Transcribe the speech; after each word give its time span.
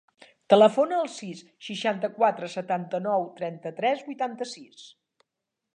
Telefona 0.51 0.95
al 1.01 1.09
sis, 1.15 1.43
seixanta-quatre, 1.67 2.49
setanta-nou, 2.55 3.27
trenta-tres, 3.41 4.05
vuitanta-sis. 4.11 4.89